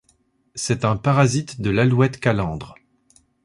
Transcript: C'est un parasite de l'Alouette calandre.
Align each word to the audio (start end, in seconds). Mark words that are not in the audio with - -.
C'est 0.55 0.83
un 0.83 0.97
parasite 0.97 1.61
de 1.61 1.69
l'Alouette 1.69 2.19
calandre. 2.19 2.73